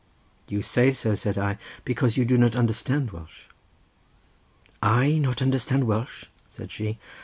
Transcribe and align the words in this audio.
"You 0.49 0.63
say 0.63 0.93
so," 0.93 1.13
said 1.13 1.37
I, 1.37 1.59
"because 1.85 2.17
you 2.17 2.25
do 2.25 2.35
not 2.35 2.55
understand 2.55 3.11
Welsh." 3.11 3.49
"I 4.81 5.19
not 5.19 5.43
understand 5.43 5.83
Welsh!" 5.83 6.25
said 6.49 6.71
she. 6.71 6.97